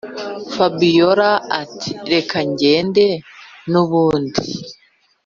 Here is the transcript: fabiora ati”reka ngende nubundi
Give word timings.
fabiora 0.53 1.31
ati”reka 1.61 2.37
ngende 2.51 3.05
nubundi 3.71 4.43